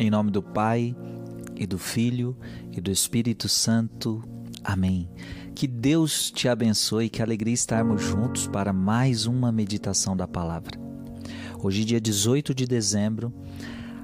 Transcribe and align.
Em 0.00 0.10
nome 0.10 0.30
do 0.30 0.40
Pai, 0.40 0.94
e 1.56 1.66
do 1.66 1.76
Filho, 1.76 2.36
e 2.70 2.80
do 2.80 2.88
Espírito 2.88 3.48
Santo. 3.48 4.22
Amém. 4.62 5.10
Que 5.56 5.66
Deus 5.66 6.30
te 6.30 6.48
abençoe, 6.48 7.08
que 7.08 7.20
alegria 7.20 7.52
estarmos 7.52 8.00
juntos 8.00 8.46
para 8.46 8.72
mais 8.72 9.26
uma 9.26 9.50
meditação 9.50 10.16
da 10.16 10.28
palavra. 10.28 10.78
Hoje, 11.60 11.84
dia 11.84 12.00
18 12.00 12.54
de 12.54 12.64
dezembro, 12.64 13.34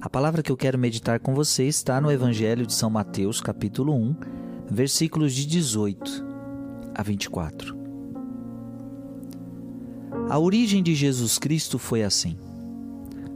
a 0.01 0.11
palavra 0.11 0.43
que 0.43 0.51
eu 0.51 0.57
quero 0.57 0.77
meditar 0.77 1.21
com 1.21 1.33
você 1.33 1.63
está 1.63 2.01
no 2.01 2.11
Evangelho 2.11 2.67
de 2.67 2.75
São 2.75 2.91
Mateus, 2.91 3.41
capítulo 3.41 3.95
1, 3.95 4.17
versículos 4.69 5.33
de 5.33 5.47
18 5.47 6.27
a 6.93 7.05
24. 7.05 7.79
A 10.29 10.39
origem 10.41 10.83
de 10.83 10.93
Jesus 10.93 11.39
Cristo 11.39 11.79
foi 11.79 12.03
assim. 12.03 12.37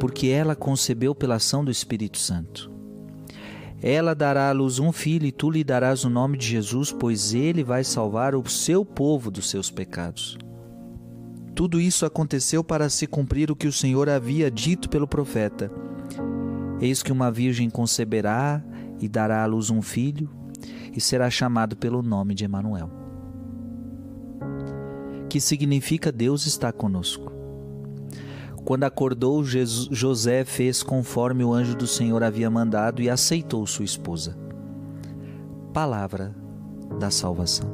porque 0.00 0.28
ela 0.28 0.56
concebeu 0.56 1.14
pela 1.14 1.34
ação 1.34 1.62
do 1.62 1.70
Espírito 1.70 2.16
Santo. 2.16 2.72
Ela 3.82 4.14
dará 4.14 4.48
à 4.48 4.52
luz 4.52 4.78
um 4.78 4.92
filho 4.92 5.26
e 5.26 5.32
tu 5.32 5.50
lhe 5.50 5.62
darás 5.62 6.04
o 6.04 6.10
nome 6.10 6.38
de 6.38 6.46
Jesus, 6.46 6.90
pois 6.90 7.34
ele 7.34 7.62
vai 7.62 7.84
salvar 7.84 8.34
o 8.34 8.48
seu 8.48 8.84
povo 8.84 9.30
dos 9.30 9.50
seus 9.50 9.70
pecados. 9.70 10.38
Tudo 11.54 11.78
isso 11.78 12.06
aconteceu 12.06 12.64
para 12.64 12.88
se 12.88 13.06
cumprir 13.06 13.50
o 13.50 13.56
que 13.56 13.66
o 13.66 13.72
Senhor 13.72 14.08
havia 14.08 14.50
dito 14.50 14.88
pelo 14.88 15.06
profeta. 15.06 15.70
Eis 16.80 17.02
que 17.02 17.12
uma 17.12 17.30
virgem 17.30 17.68
conceberá 17.68 18.62
e 18.98 19.08
dará 19.08 19.42
à 19.42 19.46
luz 19.46 19.70
um 19.70 19.82
filho, 19.82 20.30
e 20.94 21.00
será 21.00 21.30
chamado 21.30 21.76
pelo 21.76 22.02
nome 22.02 22.34
de 22.34 22.44
Emanuel. 22.44 22.90
Que 25.28 25.40
significa 25.40 26.10
Deus 26.10 26.46
está 26.46 26.72
conosco. 26.72 27.39
Quando 28.64 28.84
acordou, 28.84 29.42
José 29.44 30.44
fez 30.44 30.82
conforme 30.82 31.42
o 31.42 31.52
anjo 31.52 31.74
do 31.74 31.86
Senhor 31.86 32.22
havia 32.22 32.50
mandado 32.50 33.02
e 33.02 33.08
aceitou 33.08 33.66
sua 33.66 33.84
esposa. 33.84 34.36
Palavra 35.72 36.34
da 36.98 37.10
salvação. 37.10 37.70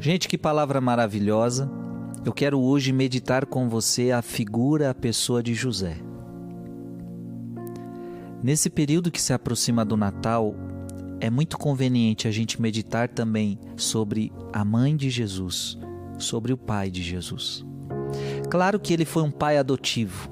Gente, 0.00 0.28
que 0.28 0.38
palavra 0.38 0.80
maravilhosa. 0.80 1.70
Eu 2.24 2.32
quero 2.32 2.60
hoje 2.60 2.92
meditar 2.92 3.46
com 3.46 3.68
você 3.68 4.10
a 4.10 4.22
figura, 4.22 4.90
a 4.90 4.94
pessoa 4.94 5.42
de 5.42 5.54
José. 5.54 5.96
Nesse 8.42 8.68
período 8.68 9.10
que 9.10 9.20
se 9.20 9.32
aproxima 9.32 9.84
do 9.84 9.96
Natal, 9.96 10.54
é 11.20 11.30
muito 11.30 11.56
conveniente 11.56 12.28
a 12.28 12.30
gente 12.30 12.60
meditar 12.60 13.08
também 13.08 13.58
sobre 13.76 14.30
a 14.52 14.64
mãe 14.64 14.94
de 14.94 15.08
Jesus, 15.08 15.78
sobre 16.18 16.52
o 16.52 16.56
pai 16.56 16.90
de 16.90 17.02
Jesus. 17.02 17.64
Claro 18.54 18.78
que 18.78 18.92
ele 18.92 19.04
foi 19.04 19.24
um 19.24 19.32
pai 19.32 19.58
adotivo. 19.58 20.30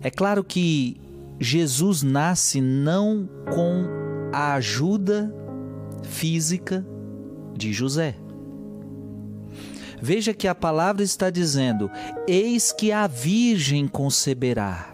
É 0.00 0.12
claro 0.12 0.44
que 0.44 0.96
Jesus 1.40 2.04
nasce 2.04 2.60
não 2.60 3.28
com 3.52 3.82
a 4.32 4.54
ajuda 4.54 5.34
física 6.04 6.86
de 7.56 7.72
José. 7.72 8.14
Veja 10.00 10.32
que 10.32 10.46
a 10.46 10.54
palavra 10.54 11.02
está 11.02 11.30
dizendo: 11.30 11.90
Eis 12.28 12.70
que 12.70 12.92
a 12.92 13.08
Virgem 13.08 13.88
conceberá. 13.88 14.92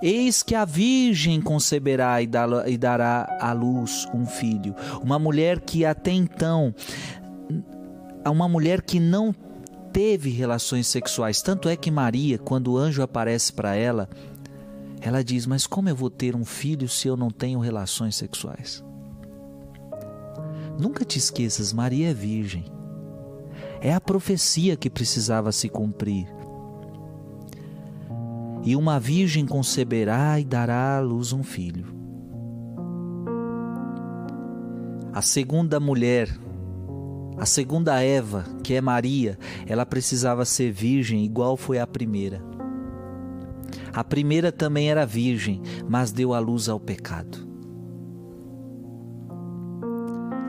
Eis 0.00 0.42
que 0.42 0.54
a 0.54 0.64
Virgem 0.64 1.42
conceberá 1.42 2.22
e 2.22 2.78
dará 2.78 3.38
à 3.40 3.52
luz 3.52 4.06
um 4.14 4.24
filho. 4.24 4.74
Uma 5.02 5.18
mulher 5.18 5.60
que 5.60 5.84
até 5.84 6.12
então 6.12 6.72
a 8.24 8.30
uma 8.30 8.48
mulher 8.48 8.82
que 8.82 9.00
não 9.00 9.34
teve 9.92 10.30
relações 10.30 10.86
sexuais. 10.86 11.42
Tanto 11.42 11.68
é 11.68 11.76
que 11.76 11.90
Maria, 11.90 12.38
quando 12.38 12.72
o 12.72 12.78
anjo 12.78 13.02
aparece 13.02 13.52
para 13.52 13.74
ela, 13.74 14.08
ela 15.00 15.24
diz: 15.24 15.46
Mas 15.46 15.66
como 15.66 15.88
eu 15.88 15.96
vou 15.96 16.10
ter 16.10 16.36
um 16.36 16.44
filho 16.44 16.88
se 16.88 17.08
eu 17.08 17.16
não 17.16 17.30
tenho 17.30 17.58
relações 17.58 18.16
sexuais? 18.16 18.84
Nunca 20.78 21.04
te 21.04 21.18
esqueças, 21.18 21.72
Maria 21.72 22.10
é 22.10 22.14
virgem. 22.14 22.64
É 23.80 23.94
a 23.94 24.00
profecia 24.00 24.76
que 24.76 24.90
precisava 24.90 25.52
se 25.52 25.68
cumprir. 25.68 26.26
E 28.62 28.76
uma 28.76 29.00
virgem 29.00 29.46
conceberá 29.46 30.38
e 30.38 30.44
dará 30.44 30.98
à 30.98 31.00
luz 31.00 31.32
um 31.32 31.42
filho. 31.42 31.86
A 35.12 35.22
segunda 35.22 35.80
mulher 35.80 36.28
a 37.40 37.46
segunda 37.46 37.98
Eva, 38.02 38.44
que 38.62 38.74
é 38.74 38.82
Maria, 38.82 39.38
ela 39.66 39.86
precisava 39.86 40.44
ser 40.44 40.70
virgem 40.70 41.24
igual 41.24 41.56
foi 41.56 41.78
a 41.78 41.86
primeira. 41.86 42.44
A 43.94 44.04
primeira 44.04 44.52
também 44.52 44.90
era 44.90 45.06
virgem, 45.06 45.62
mas 45.88 46.12
deu 46.12 46.34
à 46.34 46.38
luz 46.38 46.68
ao 46.68 46.78
pecado. 46.78 47.38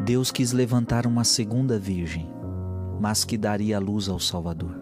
Deus 0.03 0.31
quis 0.31 0.51
levantar 0.51 1.07
uma 1.07 1.23
segunda 1.23 1.79
virgem, 1.79 2.29
mas 2.99 3.23
que 3.23 3.37
daria 3.37 3.77
à 3.77 3.79
luz 3.79 4.09
ao 4.09 4.19
Salvador. 4.19 4.77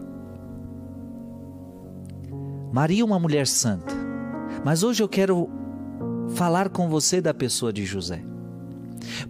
Maria, 2.72 3.04
uma 3.04 3.20
mulher 3.20 3.46
santa. 3.46 3.94
Mas 4.64 4.82
hoje 4.82 5.00
eu 5.00 5.08
quero 5.08 5.48
falar 6.30 6.70
com 6.70 6.88
você 6.88 7.20
da 7.20 7.32
pessoa 7.32 7.72
de 7.72 7.84
José. 7.84 8.20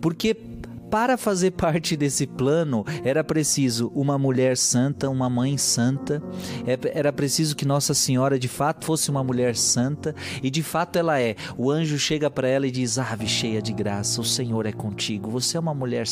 Porque 0.00 0.49
para 0.90 1.16
fazer 1.16 1.52
parte 1.52 1.96
desse 1.96 2.26
plano, 2.26 2.84
era 3.04 3.22
preciso 3.22 3.92
uma 3.94 4.18
mulher 4.18 4.56
santa, 4.56 5.08
uma 5.08 5.30
mãe 5.30 5.56
santa, 5.56 6.20
é, 6.66 6.98
era 6.98 7.12
preciso 7.12 7.54
que 7.54 7.64
Nossa 7.64 7.94
Senhora 7.94 8.38
de 8.38 8.48
fato 8.48 8.84
fosse 8.84 9.08
uma 9.10 9.22
mulher 9.22 9.54
santa, 9.56 10.14
e 10.42 10.50
de 10.50 10.62
fato 10.62 10.96
ela 10.98 11.20
é. 11.20 11.36
O 11.56 11.70
anjo 11.70 11.98
chega 11.98 12.28
para 12.28 12.48
ela 12.48 12.66
e 12.66 12.70
diz: 12.70 12.98
Ave 12.98 13.28
cheia 13.28 13.62
de 13.62 13.72
graça, 13.72 14.20
o 14.20 14.24
Senhor 14.24 14.66
é 14.66 14.72
contigo. 14.72 15.30
Você 15.30 15.56
é 15.56 15.60
uma 15.60 15.72
mulher, 15.72 16.06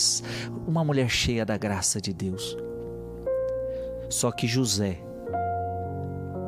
uma 0.67 0.85
mulher 0.85 1.11
cheia 1.11 1.45
da 1.45 1.57
graça 1.57 2.01
de 2.01 2.13
Deus. 2.13 2.57
Só 4.09 4.31
que 4.31 4.47
José, 4.47 5.01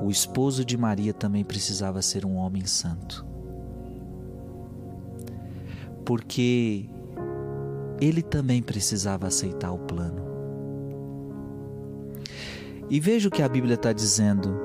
o 0.02 0.08
esposo 0.08 0.64
de 0.64 0.76
Maria, 0.76 1.12
também 1.12 1.44
precisava 1.44 2.00
ser 2.00 2.24
um 2.24 2.36
homem 2.36 2.64
santo. 2.64 3.26
Porque 6.04 6.88
ele 8.00 8.22
também 8.22 8.62
precisava 8.62 9.26
aceitar 9.26 9.70
o 9.72 9.78
plano. 9.78 10.30
E 12.88 12.98
veja 12.98 13.28
o 13.28 13.30
que 13.30 13.42
a 13.42 13.48
Bíblia 13.48 13.74
está 13.74 13.92
dizendo. 13.92 14.58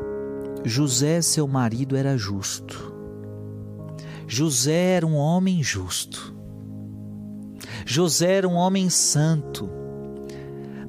José, 0.63 1.21
seu 1.21 1.47
marido, 1.47 1.95
era 1.95 2.17
justo. 2.17 2.95
José 4.27 4.95
era 4.95 5.05
um 5.05 5.15
homem 5.15 5.61
justo. 5.61 6.33
José 7.85 8.37
era 8.37 8.47
um 8.47 8.55
homem 8.55 8.89
santo. 8.89 9.69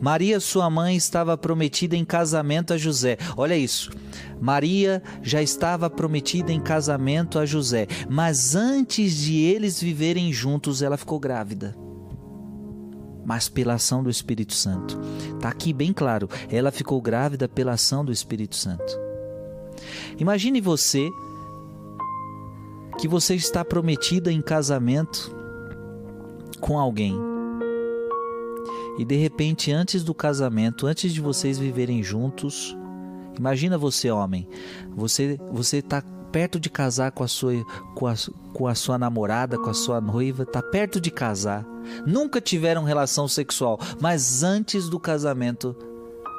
Maria, 0.01 0.41
sua 0.41 0.71
mãe, 0.71 0.97
estava 0.97 1.37
prometida 1.37 1.95
em 1.95 2.05
casamento 2.05 2.73
a 2.73 2.79
José. 2.79 3.19
Olha 3.37 3.57
isso. 3.57 3.91
Maria 4.41 5.03
já 5.23 5.43
estava 5.43 5.91
prometida 5.91 6.53
em 6.53 6.61
casamento 6.61 7.39
a 7.39 7.45
José, 7.45 7.87
mas 8.09 8.55
antes 8.55 9.15
de 9.15 9.41
eles 9.41 9.81
viverem 9.81 10.33
juntos, 10.33 10.81
ela 10.81 10.97
ficou 10.97 11.19
grávida 11.19 11.86
mas 13.27 13.49
pela 13.49 13.75
ação 13.75 14.05
do 14.05 14.09
Espírito 14.09 14.55
Santo. 14.55 14.99
Está 15.35 15.49
aqui 15.49 15.73
bem 15.73 15.93
claro, 15.93 16.31
ela 16.49 16.71
ficou 16.71 17.03
grávida 17.03 17.49
pela 17.49 17.73
ação 17.73 18.05
do 18.05 18.13
Espírito 18.13 18.55
Santo. 18.55 18.99
Imagine 20.17 20.61
você 20.61 21.11
que 22.99 23.09
você 23.09 23.35
está 23.35 23.65
prometida 23.65 24.33
em 24.33 24.41
casamento 24.41 25.35
com 26.61 26.79
alguém. 26.79 27.15
E 28.97 29.05
de 29.05 29.17
repente, 29.17 29.73
antes 29.73 30.03
do 30.03 30.15
casamento, 30.15 30.87
antes 30.87 31.13
de 31.13 31.21
vocês 31.21 31.59
viverem 31.59 32.03
juntos, 32.03 32.75
imagina 33.37 33.77
você, 33.77 34.11
homem, 34.11 34.49
você 34.95 35.39
você 35.53 35.79
está 35.79 36.03
perto 36.37 36.61
de 36.61 36.69
casar 36.69 37.13
com 37.13 37.25
a 37.25 37.29
sua 37.29 37.65
com 37.95 38.07
a, 38.07 38.15
com 38.53 38.69
a 38.69 38.75
sua 38.75 38.99
namorada, 38.99 39.57
com 39.57 39.71
a 39.71 39.75
sua 39.75 40.03
noiva, 40.03 40.43
está 40.43 40.63
perto 40.63 41.01
de 41.01 41.11
casar. 41.11 41.65
Nunca 42.07 42.43
tiveram 42.43 42.85
relação 42.85 43.27
sexual, 43.27 43.81
mas 44.03 44.43
antes 44.43 44.91
do 44.91 45.01
casamento 45.01 45.75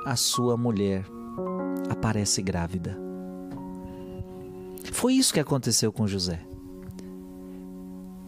a 0.06 0.16
sua 0.16 0.56
mulher 0.56 1.04
aparece 1.90 2.44
grávida. 2.44 2.96
Foi 4.92 5.14
isso 5.14 5.34
que 5.34 5.40
aconteceu 5.40 5.92
com 5.92 6.06
José. 6.06 6.42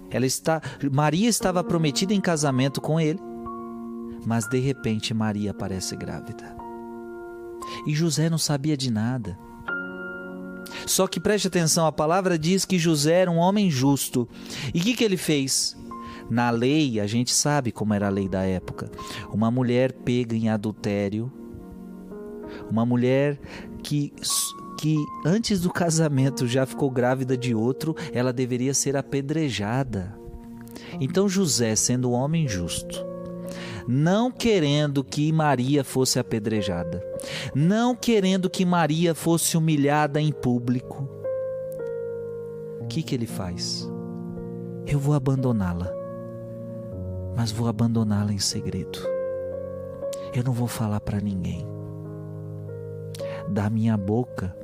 Ela 0.09 0.25
está, 0.25 0.59
Maria 0.91 1.29
estava 1.29 1.63
prometida 1.63 2.15
em 2.15 2.19
casamento 2.19 2.81
com 2.81 2.99
ele, 2.99 3.19
mas 4.25 4.47
de 4.47 4.57
repente 4.57 5.13
Maria 5.13 5.51
aparece 5.51 5.95
grávida. 5.95 6.57
E 7.85 7.93
José 7.93 8.27
não 8.27 8.39
sabia 8.39 8.75
de 8.75 8.89
nada. 8.89 9.37
Só 10.89 11.05
que 11.05 11.19
preste 11.19 11.47
atenção, 11.47 11.85
a 11.85 11.91
palavra 11.91 12.35
diz 12.35 12.65
que 12.65 12.79
José 12.79 13.21
era 13.21 13.29
um 13.29 13.37
homem 13.37 13.69
justo. 13.69 14.27
E 14.73 14.79
o 14.79 14.81
que, 14.81 14.95
que 14.95 15.03
ele 15.03 15.17
fez? 15.17 15.77
Na 16.31 16.49
lei, 16.49 16.99
a 16.99 17.05
gente 17.05 17.31
sabe 17.31 17.71
como 17.71 17.93
era 17.93 18.07
a 18.07 18.09
lei 18.09 18.27
da 18.27 18.41
época. 18.41 18.89
Uma 19.31 19.51
mulher 19.51 19.93
pega 19.93 20.35
em 20.35 20.49
adultério, 20.49 21.31
uma 22.71 22.87
mulher 22.87 23.39
que 23.83 24.11
que 24.79 24.95
antes 25.25 25.59
do 25.59 25.69
casamento 25.69 26.47
já 26.47 26.65
ficou 26.65 26.89
grávida 26.89 27.35
de 27.35 27.53
outro, 27.53 27.93
ela 28.13 28.31
deveria 28.31 28.73
ser 28.73 28.95
apedrejada. 28.95 30.17
Então 31.01 31.29
José, 31.29 31.75
sendo 31.75 32.11
um 32.11 32.13
homem 32.13 32.47
justo, 32.47 33.05
não 33.91 34.31
querendo 34.31 35.03
que 35.03 35.31
Maria 35.31 35.83
fosse 35.83 36.19
apedrejada, 36.19 37.03
não 37.55 37.95
querendo 37.95 38.47
que 38.47 38.63
Maria 38.63 39.15
fosse 39.15 39.57
humilhada 39.57 40.21
em 40.21 40.31
público, 40.31 41.09
o 42.81 42.85
que, 42.85 43.01
que 43.01 43.15
ele 43.15 43.25
faz? 43.25 43.89
Eu 44.85 44.99
vou 44.99 45.15
abandoná-la, 45.15 45.91
mas 47.35 47.51
vou 47.51 47.67
abandoná-la 47.67 48.31
em 48.31 48.37
segredo. 48.37 48.99
Eu 50.35 50.43
não 50.43 50.53
vou 50.53 50.67
falar 50.67 51.01
para 51.01 51.19
ninguém. 51.19 51.65
Da 53.49 53.71
minha 53.71 53.97
boca 53.97 54.55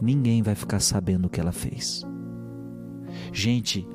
ninguém 0.00 0.42
vai 0.42 0.54
ficar 0.54 0.80
sabendo 0.80 1.26
o 1.26 1.30
que 1.30 1.38
ela 1.38 1.52
fez. 1.52 2.02
Gente, 3.30 3.86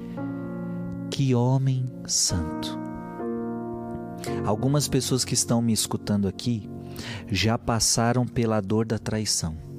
que 1.10 1.34
homem 1.34 1.92
santo. 2.06 2.79
Algumas 4.46 4.88
pessoas 4.88 5.24
que 5.26 5.34
estão 5.34 5.62
me 5.62 5.74
escutando 5.74 6.28
aqui 6.28 6.70
já 7.28 7.58
passaram 7.58 8.26
pela 8.26 8.62
dor 8.62 8.86
da 8.86 8.98
traição 8.98 9.70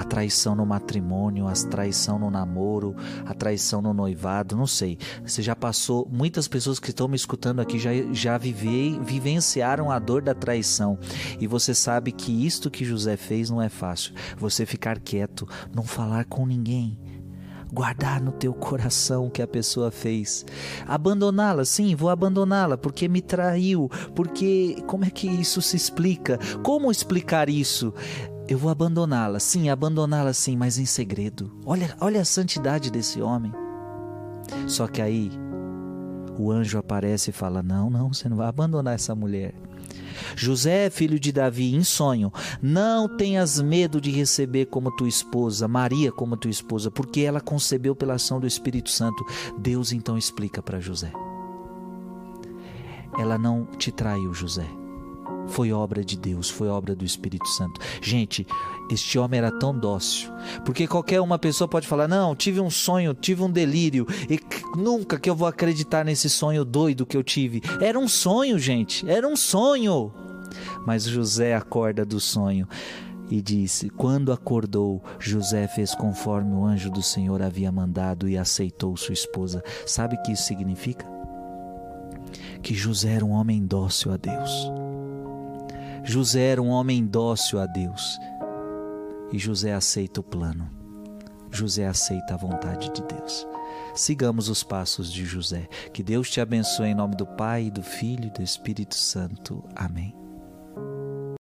a 0.00 0.04
traição 0.04 0.54
no 0.54 0.64
matrimônio, 0.64 1.46
a 1.46 1.52
traição 1.52 2.18
no 2.18 2.30
namoro, 2.30 2.96
a 3.26 3.34
traição 3.34 3.82
no 3.82 3.92
noivado, 3.92 4.56
não 4.56 4.66
sei. 4.66 4.98
Você 5.22 5.42
já 5.42 5.54
passou, 5.54 6.08
muitas 6.10 6.48
pessoas 6.48 6.80
que 6.80 6.88
estão 6.88 7.06
me 7.06 7.16
escutando 7.16 7.60
aqui 7.60 7.78
já, 7.78 7.90
já 8.10 8.38
vivei, 8.38 8.98
vivenciaram 8.98 9.90
a 9.90 9.98
dor 9.98 10.22
da 10.22 10.34
traição. 10.34 10.98
E 11.38 11.46
você 11.46 11.74
sabe 11.74 12.12
que 12.12 12.46
isto 12.46 12.70
que 12.70 12.82
José 12.82 13.18
fez 13.18 13.50
não 13.50 13.60
é 13.60 13.68
fácil. 13.68 14.14
Você 14.38 14.64
ficar 14.64 14.98
quieto, 14.98 15.46
não 15.74 15.82
falar 15.82 16.24
com 16.24 16.46
ninguém 16.46 16.98
guardar 17.72 18.20
no 18.20 18.32
teu 18.32 18.52
coração 18.52 19.26
o 19.26 19.30
que 19.30 19.42
a 19.42 19.46
pessoa 19.46 19.90
fez. 19.90 20.44
Abandoná-la, 20.86 21.64
sim, 21.64 21.94
vou 21.94 22.10
abandoná-la 22.10 22.76
porque 22.76 23.08
me 23.08 23.20
traiu, 23.20 23.90
porque 24.14 24.82
como 24.86 25.04
é 25.04 25.10
que 25.10 25.28
isso 25.28 25.62
se 25.62 25.76
explica? 25.76 26.38
Como 26.62 26.90
explicar 26.90 27.48
isso? 27.48 27.92
Eu 28.48 28.58
vou 28.58 28.70
abandoná-la, 28.70 29.38
sim, 29.38 29.68
abandoná-la 29.68 30.32
sim, 30.32 30.56
mas 30.56 30.78
em 30.78 30.84
segredo. 30.84 31.52
Olha, 31.64 31.96
olha 32.00 32.20
a 32.20 32.24
santidade 32.24 32.90
desse 32.90 33.22
homem. 33.22 33.52
Só 34.66 34.88
que 34.88 35.00
aí 35.00 35.30
o 36.36 36.50
anjo 36.50 36.78
aparece 36.78 37.30
e 37.30 37.32
fala: 37.32 37.62
Não, 37.62 37.88
não, 37.88 38.12
você 38.12 38.28
não 38.28 38.36
vai 38.36 38.48
abandonar 38.48 38.94
essa 38.94 39.14
mulher. 39.14 39.54
José, 40.36 40.90
filho 40.90 41.18
de 41.18 41.32
Davi, 41.32 41.74
em 41.74 41.84
sonho, 41.84 42.32
não 42.62 43.08
tenhas 43.16 43.60
medo 43.60 44.00
de 44.00 44.10
receber 44.10 44.66
como 44.66 44.94
tua 44.94 45.08
esposa, 45.08 45.68
Maria 45.68 46.12
como 46.12 46.36
tua 46.36 46.50
esposa, 46.50 46.90
porque 46.90 47.20
ela 47.20 47.40
concebeu 47.40 47.94
pela 47.94 48.14
ação 48.14 48.40
do 48.40 48.46
Espírito 48.46 48.90
Santo. 48.90 49.24
Deus 49.58 49.92
então 49.92 50.16
explica 50.16 50.62
para 50.62 50.80
José. 50.80 51.12
Ela 53.18 53.36
não 53.36 53.66
te 53.76 53.90
traiu, 53.90 54.32
José 54.32 54.79
foi 55.50 55.72
obra 55.72 56.04
de 56.04 56.16
Deus, 56.16 56.48
foi 56.48 56.68
obra 56.68 56.94
do 56.94 57.04
Espírito 57.04 57.46
Santo. 57.48 57.80
Gente, 58.00 58.46
este 58.90 59.18
homem 59.18 59.38
era 59.38 59.50
tão 59.50 59.76
dócil, 59.76 60.30
porque 60.64 60.86
qualquer 60.86 61.20
uma 61.20 61.38
pessoa 61.38 61.68
pode 61.68 61.86
falar: 61.86 62.08
"Não, 62.08 62.34
tive 62.34 62.60
um 62.60 62.70
sonho, 62.70 63.14
tive 63.14 63.42
um 63.42 63.50
delírio 63.50 64.06
e 64.28 64.40
nunca 64.76 65.18
que 65.18 65.28
eu 65.28 65.36
vou 65.36 65.46
acreditar 65.46 66.04
nesse 66.04 66.30
sonho 66.30 66.64
doido 66.64 67.06
que 67.06 67.16
eu 67.16 67.22
tive". 67.22 67.62
Era 67.80 67.98
um 67.98 68.08
sonho, 68.08 68.58
gente, 68.58 69.08
era 69.08 69.26
um 69.26 69.36
sonho. 69.36 70.12
Mas 70.86 71.04
José 71.04 71.54
acorda 71.54 72.04
do 72.04 72.18
sonho 72.18 72.66
e 73.30 73.40
disse: 73.40 73.88
Quando 73.88 74.32
acordou, 74.32 75.02
José 75.18 75.68
fez 75.68 75.94
conforme 75.94 76.52
o 76.52 76.64
anjo 76.64 76.90
do 76.90 77.02
Senhor 77.02 77.40
havia 77.40 77.70
mandado 77.70 78.28
e 78.28 78.36
aceitou 78.36 78.96
sua 78.96 79.12
esposa. 79.12 79.62
Sabe 79.86 80.16
o 80.16 80.22
que 80.22 80.32
isso 80.32 80.42
significa? 80.42 81.06
Que 82.62 82.74
José 82.74 83.12
era 83.12 83.24
um 83.24 83.30
homem 83.30 83.64
dócil 83.64 84.12
a 84.12 84.16
Deus. 84.16 84.89
José 86.10 86.40
era 86.48 86.60
um 86.60 86.70
homem 86.70 87.06
dócil 87.06 87.60
a 87.60 87.66
Deus 87.66 88.18
e 89.32 89.38
José 89.38 89.72
aceita 89.72 90.18
o 90.18 90.24
plano. 90.24 90.68
José 91.52 91.86
aceita 91.86 92.34
a 92.34 92.36
vontade 92.36 92.92
de 92.92 93.00
Deus. 93.04 93.46
Sigamos 93.94 94.48
os 94.48 94.64
passos 94.64 95.12
de 95.12 95.24
José. 95.24 95.68
Que 95.94 96.02
Deus 96.02 96.28
te 96.28 96.40
abençoe 96.40 96.88
em 96.88 96.96
nome 96.96 97.14
do 97.14 97.24
Pai, 97.24 97.70
do 97.70 97.80
Filho 97.80 98.26
e 98.26 98.30
do 98.30 98.42
Espírito 98.42 98.96
Santo. 98.96 99.62
Amém. 99.76 100.19